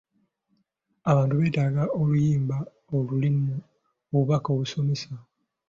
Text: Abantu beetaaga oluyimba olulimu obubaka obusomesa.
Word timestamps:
Abantu 1.11 1.33
beetaaga 1.39 1.83
oluyimba 2.01 2.57
olulimu 2.95 3.55
obubaka 4.15 4.47
obusomesa. 4.55 5.13